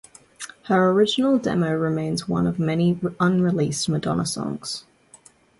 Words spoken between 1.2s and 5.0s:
demo remains one of many unreleased Madonna songs.